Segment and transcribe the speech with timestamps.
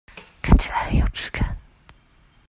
[0.41, 1.55] 看起來很有質感